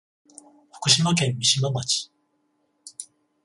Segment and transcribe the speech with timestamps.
[0.73, 2.09] 福島県三島町